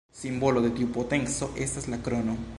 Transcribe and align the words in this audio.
Simbolo 0.19 0.63
de 0.63 0.71
tiu 0.79 0.89
potenco 0.95 1.51
estas 1.67 1.91
la 1.95 2.05
krono. 2.09 2.43